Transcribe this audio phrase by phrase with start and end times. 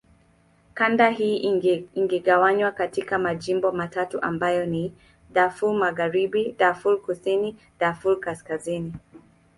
[0.73, 1.37] Kanda hii
[1.93, 4.93] imegawanywa katika majimbo matatu ambayo ni:
[5.33, 8.93] Darfur Magharibi, Darfur Kusini, Darfur Kaskazini.